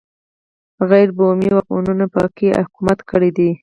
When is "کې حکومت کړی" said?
2.37-3.29